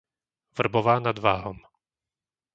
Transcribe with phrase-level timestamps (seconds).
[0.57, 1.57] Vrbová nad Váhom